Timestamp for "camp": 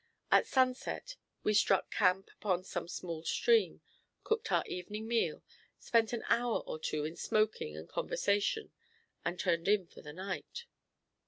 1.91-2.31